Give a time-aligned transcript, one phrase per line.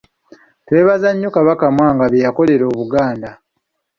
[0.65, 3.29] Twebaza nnyo Kabaka Mwanga bye yakolera Obuganda.